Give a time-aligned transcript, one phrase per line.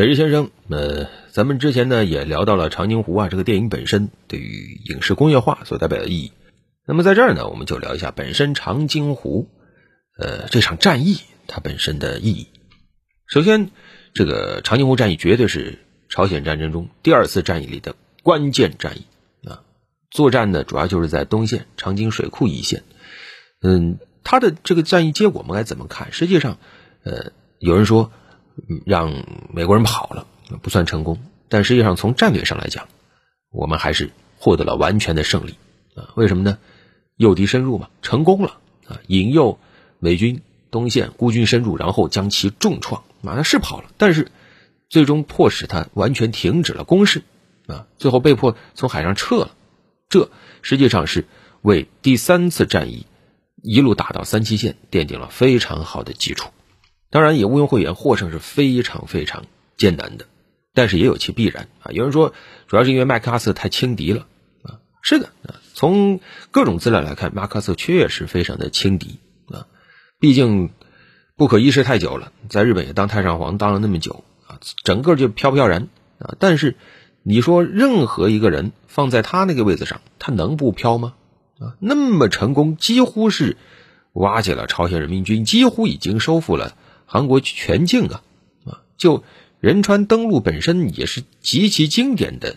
[0.00, 6.32] 北日先生，呃，咱们之前呢也聊到了长津湖啊这个电影本身对于影视工业化所代表的意义。
[6.86, 9.50] 那么在这儿呢，我们就聊一下本身长津湖，
[10.18, 12.48] 呃，这场战役它本身的意义。
[13.26, 13.70] 首先，
[14.14, 15.78] 这个长津湖战役绝对是
[16.08, 19.04] 朝鲜战争中第二次战役里的关键战役
[19.46, 19.60] 啊。
[20.10, 22.84] 作战呢主要就是在东线长津水库一线。
[23.60, 26.10] 嗯，它的这个战役结果我们该怎么看？
[26.10, 26.56] 实际上，
[27.04, 28.10] 呃，有人说。
[28.84, 30.26] 让美国人跑了
[30.62, 32.88] 不算成功，但实际上从战略上来讲，
[33.50, 35.54] 我们还是获得了完全的胜利
[35.94, 36.10] 啊！
[36.16, 36.58] 为什么呢？
[37.16, 39.00] 诱敌深入嘛，成功了啊！
[39.06, 39.58] 引诱
[39.98, 44.30] 美军东线孤军深入，然后将其重创，马上是跑了，但是
[44.88, 47.22] 最终迫使他完全停止了攻势
[47.66, 47.86] 啊！
[47.98, 49.50] 最后被迫从海上撤了，
[50.08, 50.30] 这
[50.62, 51.26] 实际上是
[51.62, 53.06] 为第三次战役
[53.62, 56.50] 一路打到三七线奠定了非常好的基础。
[57.10, 59.44] 当然，也毋庸讳言，获胜是非常非常
[59.76, 60.26] 艰难的，
[60.74, 61.90] 但是也有其必然啊。
[61.90, 62.32] 有人说，
[62.68, 64.26] 主要是因为麦克阿瑟太轻敌了
[64.62, 64.78] 啊。
[65.02, 66.20] 是的啊，从
[66.52, 69.66] 各种资料来看，麦克阿瑟确实非常的轻敌啊。
[70.20, 70.70] 毕竟
[71.36, 75.88] 不可一世太久了，在日本也当太上皇当了那么久啊，整个就飘飘然
[76.20, 76.36] 啊。
[76.38, 76.76] 但是
[77.24, 81.14] 你说任何一个人放在他那个位子上，他能不飘吗？
[81.58, 83.56] 啊，那么成功，几乎是
[84.12, 86.76] 瓦解了朝鲜人民军，几乎已经收复了。
[87.12, 88.22] 韩国全境啊，
[88.64, 89.24] 啊，就
[89.58, 92.54] 仁川登陆本身也是极其经典的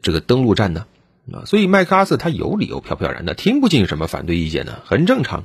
[0.00, 0.86] 这个登陆战呢，
[1.30, 5.44] 啊，所以麦克阿瑟他有理由飘飘然的，听不进什么反对意见呢，很正常。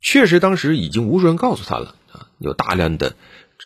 [0.00, 3.16] 确实，当时已经无数人告诉他了啊，有大量的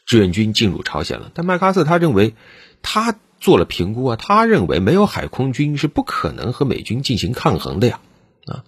[0.06, 2.34] 志愿军进入朝鲜了，但麦克阿瑟他认为
[2.80, 8.00] 他做了评估啊，他认为没有海空军是不可能和美军进行抗衡的呀，
[8.46, 8.64] 啊，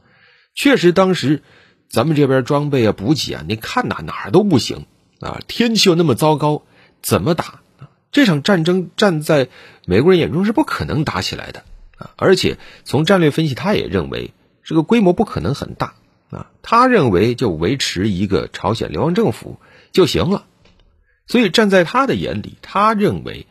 [0.54, 1.42] 确实当时
[1.88, 4.84] 咱们这边装备啊、补给啊，你看哪哪儿都不行。
[5.20, 6.62] 啊，天气又那么糟糕，
[7.02, 7.60] 怎么打？
[8.10, 9.48] 这场战争站在
[9.86, 11.62] 美国人眼中是不可能打起来的
[11.98, 12.10] 啊！
[12.16, 14.32] 而且从战略分析，他也认为
[14.64, 15.94] 这个规模不可能很大
[16.30, 16.50] 啊。
[16.62, 19.58] 他认为就维持一个朝鲜流亡政府
[19.92, 20.46] 就行了。
[21.26, 23.46] 所以站在他的眼里，他认为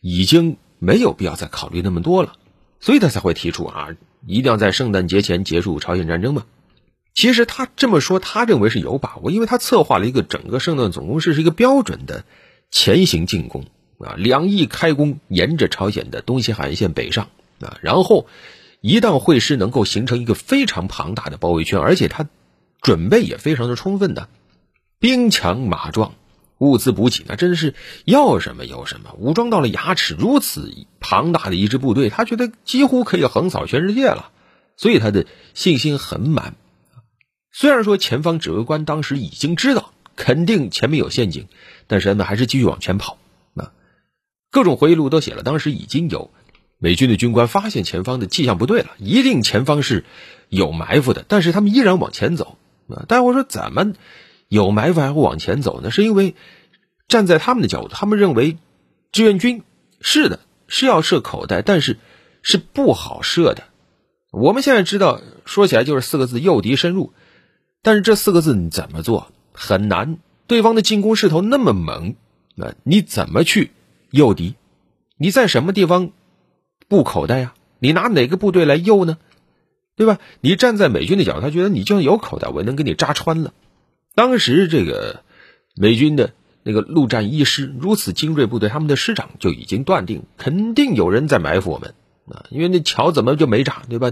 [0.00, 2.32] 已经没有必要再考虑那么多了，
[2.80, 3.90] 所以他才会提出啊，
[4.26, 6.44] 一定要在圣诞节前结束朝鲜战争嘛。
[7.14, 12.24] 其实他这么说，他认为是有把握，因为他策划了一个整个圣诞总攻势是一个标准的
[12.72, 13.66] 前行进攻
[14.00, 17.28] 啊，两翼开弓，沿着朝鲜的东西海岸线北上
[17.60, 18.26] 啊，然后
[18.80, 22.26] 一旦会师，能够形成一个非常庞大的包围圈，而且他
[22.82, 24.28] 准备也非常的充分的，
[24.98, 26.14] 兵强马壮，
[26.58, 34.32] 物资补给那真是要什么有什么，武装到了牙齿，如此庞大的一支部队，他觉得几乎可以横扫全世界了，
[34.76, 36.56] 所以他的信心很满。
[37.56, 41.46] 虽然说前方指挥官当时已经知道肯定前面有陷阱，
[41.86, 43.16] 但是他们还是继续往前跑。
[43.54, 43.70] 啊，
[44.50, 46.32] 各种回忆录都写了，当时已经有
[46.78, 50.04] 美军的军官发现前方的迹象不对了，一定前方是
[50.48, 52.58] 有埋伏的，但是他们依然往前走。
[52.88, 53.92] 啊，但我说怎么
[54.48, 55.92] 有埋伏还会往前走呢？
[55.92, 56.34] 是因为
[57.06, 58.58] 站在他们的角度，他们认为
[59.12, 59.62] 志愿军
[60.00, 61.98] 是的，是要设口袋，但是
[62.42, 63.62] 是不好设的。
[64.32, 67.12] 我们现在知道，说起来就是四个字：诱敌深入。
[67.84, 72.16] 但是这四个字你怎么做很难，对方的进攻势头那么猛，
[72.54, 73.70] 那你怎么去
[74.10, 74.54] 诱敌？
[75.18, 76.10] 你在什么地方
[76.88, 77.54] 布口袋呀？
[77.78, 79.18] 你拿哪个部队来诱呢？
[79.96, 80.18] 对吧？
[80.40, 83.52] 你站在美军的角度，他觉得你就算有口袋，我也能给你扎穿了。
[84.14, 85.22] 当时这个
[85.76, 91.94] 美军的那个陆战一师如此精锐部队，他们的师长就已经断定，肯定有人在埋伏我们
[92.30, 92.46] 啊！
[92.48, 94.10] 因为那桥怎么就没炸，对吧？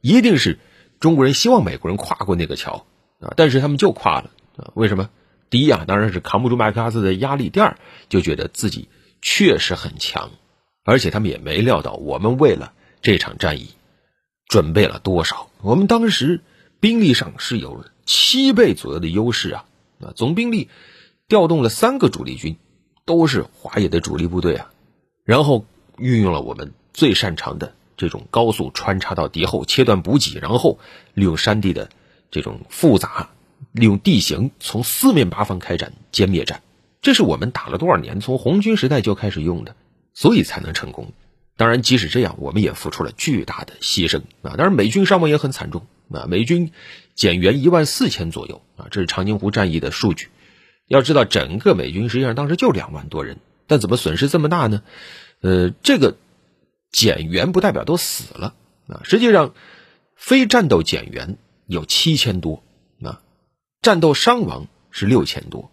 [0.00, 0.58] 一定是
[0.98, 2.86] 中国人希望美国人跨过那个桥。
[3.20, 3.34] 啊！
[3.36, 4.70] 但是他们就垮了啊！
[4.74, 5.10] 为什么？
[5.50, 7.76] 第一啊，当然是扛不住麦克阿瑟的压力；第二，
[8.08, 8.88] 就觉得自己
[9.20, 10.30] 确实很强，
[10.84, 12.72] 而且他们也没料到我们为了
[13.02, 13.70] 这场战役
[14.46, 15.50] 准备了多少。
[15.60, 16.40] 我们当时
[16.78, 19.64] 兵力上是有七倍左右的优势啊！
[20.00, 20.68] 啊，总兵力
[21.26, 22.56] 调动了三个主力军，
[23.04, 24.70] 都是华野的主力部队啊，
[25.24, 25.64] 然后
[25.98, 30.78] 运用了我们最擅长的这种高速穿插到敌后，切断补给，然后
[31.12, 31.90] 利用山地的。
[32.30, 33.30] 这种复杂，
[33.72, 36.62] 利用地形从四面八方开展歼灭战，
[37.02, 39.74] 这是我们打了多少年，从红军时代就开始用的，
[40.14, 41.12] 所以才能成功。
[41.56, 44.56] 当然，即使这样，我们也付出了巨大的牺牲啊！
[44.56, 46.72] 当然，美军伤亡也很惨重啊，美军
[47.14, 50.28] 减员一万四千左右啊，这是长津湖战役的数据。
[50.86, 53.36] 要知道，整个美军实际上当时就两万多人，
[53.66, 54.82] 但怎么损失这么大呢？
[55.42, 56.16] 呃，这个
[56.90, 58.54] 减员不代表都死了
[58.88, 59.52] 啊，实际上
[60.16, 61.36] 非战斗减员。
[61.70, 62.64] 有七千多，
[63.00, 63.22] 啊，
[63.80, 65.70] 战斗伤亡是六千多，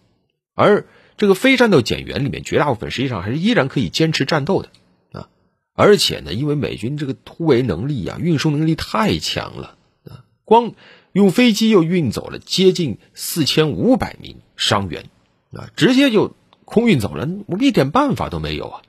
[0.54, 0.86] 而
[1.16, 4.68] 这个非战斗减员里面绝大部分实际上还是依然可以坚持战斗的
[5.10, 5.28] 啊。
[5.74, 10.74] 而且呢，因为美军这个突围能力啊，运输能力太强了啊，光
[11.10, 15.06] 用飞机又运走了接近四千五百名伤员
[15.52, 18.82] 啊，直接就空运走了，我们一点办法都没有啊。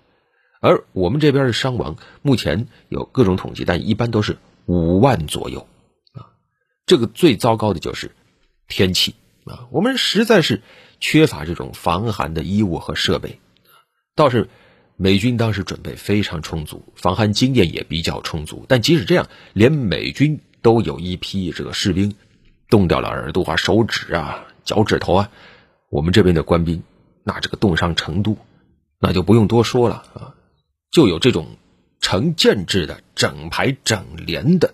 [0.62, 5.68] 而我们这边的伤亡目前有各种统计，但一般都是五万左右。
[6.90, 8.10] 这个最糟糕的就是
[8.68, 9.14] 天气
[9.46, 10.64] 啊，我们实在是
[11.00, 13.40] 缺乏这种防寒的衣物和设备。
[14.16, 14.50] 倒是
[14.96, 18.66] 美军当时准备非常充足，防寒经验也比较充足。
[18.68, 22.16] 但即使这样，连美军都有一批这个士兵
[22.70, 25.32] 冻掉了耳朵啊、手指啊、脚趾头啊，
[25.92, 26.82] 我们这边的官兵
[27.24, 28.36] 那这个冻伤程度，
[29.00, 30.34] 那就不用多说了啊。
[30.90, 31.56] 就有这种
[32.02, 34.74] 成建制的整排整连的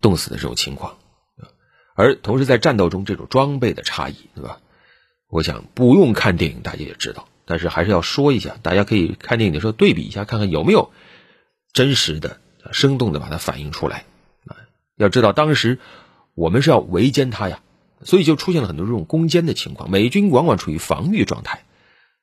[0.00, 0.98] 冻死的这种情况，
[1.98, 4.60] 而同时在战斗中这种装备的差异，对吧？
[5.28, 10.92] 我想不用看电影大家也知道，但是还是要说一下，大家可以看电影的时候对比一下，看看有没有
[11.72, 12.38] 真实的、
[12.70, 14.04] 生动的把它反映出来
[14.46, 14.54] 啊！
[14.96, 15.80] 要知道当时
[16.34, 17.60] 我们是要围歼他呀，
[18.04, 21.64] 所以就出现了很多这种攻坚的情况，美军往往处于防御状态，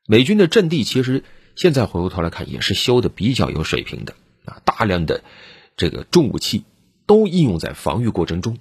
[0.07, 1.23] 美军的阵地其实。
[1.57, 4.13] 现在回过头来看，也是修的比较有水平的
[4.43, 5.23] 啊，大量的
[5.77, 6.65] 这个重武器
[7.05, 8.57] 都应用在防御过程中，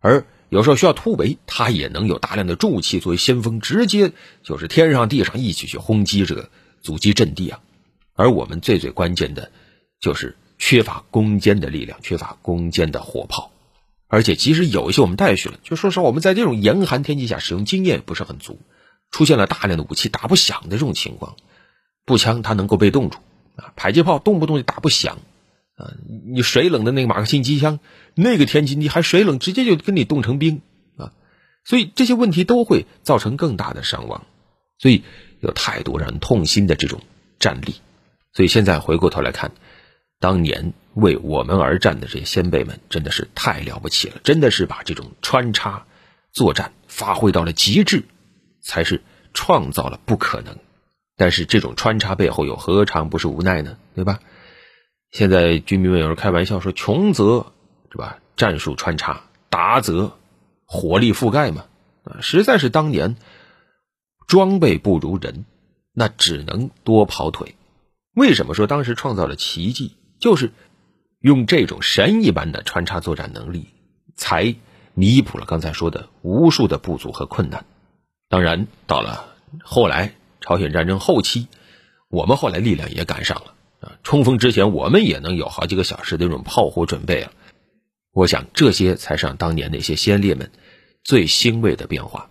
[0.00, 4.12] 而有时候需要突围，它也能有大量的重武器作为先锋，直接
[4.42, 6.48] 就是天上地上一起去轰击这个
[6.82, 7.60] 阻击阵地啊。
[8.14, 9.50] 而我们最最关键的，
[10.00, 13.50] 就是缺乏攻坚的力量，缺乏攻坚的火炮，
[14.06, 18.60] 而且即使有一些我们带去了，就说实话，我们在这种严寒天气下使用经验不是很足，
[19.10, 21.34] 出现了大量的武器打不响的这种情况。
[22.04, 23.18] 步枪它能够被冻住
[23.56, 25.18] 啊，迫击炮动不动就打不响
[25.76, 25.92] 啊，
[26.26, 27.80] 你水冷的那个马克沁机枪，
[28.14, 30.62] 那个天气你还水冷，直接就跟你冻成冰
[30.96, 31.12] 啊，
[31.64, 34.24] 所以这些问题都会造成更大的伤亡，
[34.78, 35.02] 所以
[35.40, 37.00] 有太多让人痛心的这种
[37.40, 37.74] 战例，
[38.32, 39.50] 所以现在回过头来看，
[40.20, 45.86] 当年为我们而战的这些先辈们真的是太了不起了，真的是把这种穿插
[46.32, 48.04] 作战发挥到了极致，
[48.62, 50.56] 才是创造了不可能。
[51.16, 53.76] 但是这种穿插背后又何尝不是无奈呢？
[53.94, 54.20] 对吧？
[55.14, 57.52] 现在军迷们有人开玩笑说：“穷则
[57.92, 60.18] 是吧，战术穿插；达则
[60.66, 61.66] 火力覆盖嘛。”
[62.02, 63.14] 啊，实在是当年
[64.26, 65.44] 装备不如人，
[65.92, 67.54] 那只能多跑腿。
[68.16, 69.94] 为什么说当时创造了奇迹？
[70.18, 70.50] 就是
[71.20, 73.68] 用这种神一般的穿插作战能力，
[74.16, 74.56] 才
[74.94, 77.64] 弥补了刚才说的无数的不足和困难。
[78.28, 79.32] 当然，到了
[79.62, 80.16] 后来。
[80.40, 81.48] 朝鲜战争后期，
[82.10, 83.53] 我们后来力量也赶上了
[83.84, 83.92] 啊！
[84.02, 87.32] 冲锋之前，我们也能有好几个小时的这种炮火准备了。
[88.12, 90.50] 我想，这些才是当年那些先烈们
[91.02, 92.30] 最欣慰的变化。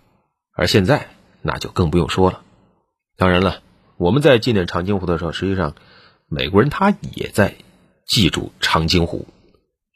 [0.56, 1.08] 而现在，
[1.42, 2.42] 那就更不用说了。
[3.16, 3.62] 当然了，
[3.96, 5.74] 我们在纪念长津湖的时候，实际上
[6.28, 7.54] 美国人他也在
[8.06, 9.26] 记住长津湖。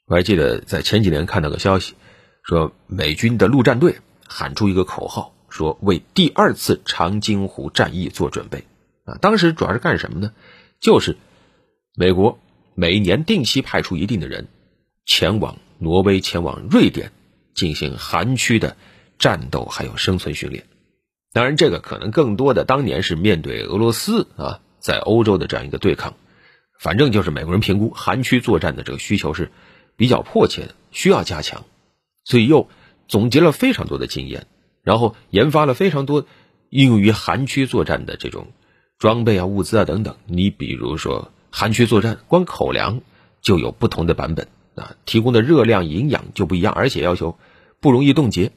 [0.06, 1.94] 我还记得在前几年看到个消息，
[2.42, 5.34] 说美军的陆战队喊出一个口号。
[5.50, 8.64] 说为第二次长津湖战役做准备
[9.06, 9.16] 啊！
[9.22, 10.32] 当时主要是干什么呢？
[10.78, 11.16] 就是
[12.00, 12.38] 美国
[12.76, 14.46] 每年定期派出一定的人
[15.04, 17.10] 前往挪威、前往瑞典
[17.54, 18.76] 进行寒区的
[19.18, 20.64] 战斗还有生存训练。
[21.32, 26.14] 当然，这个可能更多的当年是面对俄罗斯啊，在欧洲的这样一个对抗。
[26.78, 29.50] 反正就是美国人评估寒区作战的这个需求是
[29.96, 31.64] 比较迫切的，需要加强，
[32.22, 32.68] 所以又
[33.08, 34.46] 总结了非常多的经验。
[34.84, 36.26] 然后研发了非常多
[36.70, 38.52] 应用于寒区作战的这种
[39.00, 40.16] 装备啊、物资啊等等。
[40.26, 43.00] 你比如说寒区作战，光口粮
[43.40, 47.38] 就有不同的版本啊，提供的热量、营养就不一样，而且要求
[47.80, 48.52] 不容易冻结。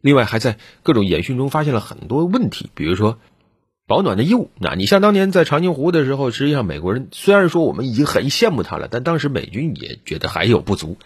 [0.00, 3.18] 另外，还在各种演训中发现了很多问题，比如说
[3.86, 4.50] 保暖的衣物。
[4.58, 10.96] 那你像当年在长津湖的时候，实际上美国人虽然说我们已经很羡慕他了，但当时美军也觉得还有不足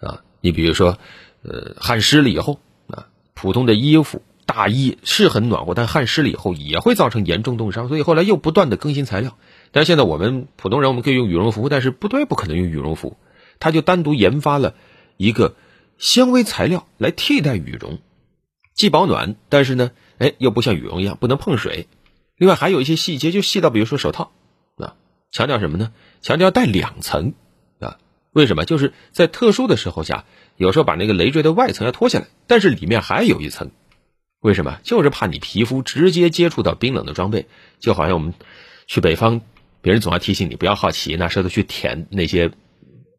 [0.00, 0.22] 啊。
[0.40, 0.98] 你比如说，
[1.42, 4.22] 呃，汗湿了以后啊，普通的衣服。
[4.46, 9.36] 大衣是很暖和，但汗湿了以后也会造成严重冻伤，所以后来又不断的更新材料。
[9.72, 13.16] 但现在我们普通人我们可以用羽绒服，但是部队不可能用羽绒服，
[13.60, 14.74] 他就单独研发了
[15.16, 15.54] 一个
[15.98, 17.98] 纤维材料来替代羽绒，
[18.74, 21.88] 既保暖，但是呢，哎，又不像羽绒一样不能碰水。
[22.36, 24.32] 另外还有一些细节，就细到比如说手套
[24.76, 24.94] 啊，
[25.30, 25.92] 强调什么呢？
[26.22, 27.34] 强调戴两层
[27.80, 27.98] 啊？
[28.32, 28.64] 为什么？
[28.64, 30.24] 就是在特殊的时候下，
[30.56, 33.70] 有时候把那个累赘的外层要脱下来，但是里面还有一层。
[34.40, 34.78] 为什么？
[34.84, 37.46] 就是怕你皮肤直接接触到冰冷的装备，
[37.80, 38.34] 就好像我们
[38.86, 39.40] 去北方，
[39.88, 42.50] 别人总要提醒你不要好奇拿舌头去舔那些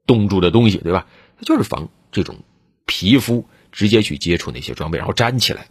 [0.05, 1.07] 冻住的东西，对吧？
[1.35, 2.43] 它就是防这种
[2.85, 5.65] 皮肤直接去接触那些装备，然后粘起来。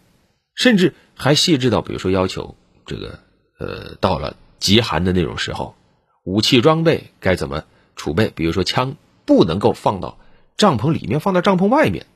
[0.55, 3.17] 甚至还细致到，比如说要求这个
[3.59, 5.73] 呃，到了极寒的那种时候，
[6.25, 7.63] 武器装备该怎么
[7.95, 8.29] 储备？
[8.35, 10.19] 比如说枪不能够放到
[10.57, 12.07] 帐篷里面，放到帐篷外面，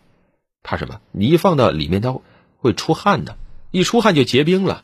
[0.61, 0.99] 怕什么？
[1.13, 2.13] 你一放到里面，它
[2.57, 3.37] 会出汗的，
[3.71, 4.83] 一出汗就结冰了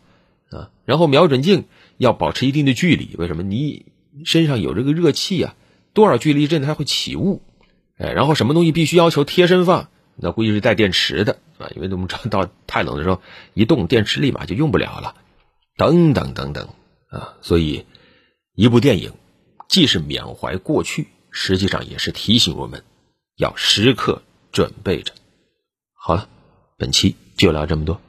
[0.52, 0.72] 啊。
[0.86, 1.66] 然后瞄准镜
[2.00, 3.44] 要保持一定的距离，为什么？
[3.44, 3.92] 你
[4.26, 5.56] 身上有这个热气啊，
[5.94, 7.42] 多少距离之内它会起雾。
[7.98, 9.90] 哎，然后什么东西必须要求贴身放？
[10.16, 13.22] 那估计是带电池的啊，因为我们知道到 太冷的时候，
[13.54, 15.16] 一动电池立马就用不了了。
[15.78, 16.70] 等等等等
[17.10, 17.86] 啊，所以
[18.56, 19.14] 一部电影
[19.68, 22.84] 既是缅怀过去，实际上也是提醒我们
[23.36, 25.14] 要时刻准备着。
[25.94, 26.30] 好了，
[26.78, 28.00] 本期就聊这么多。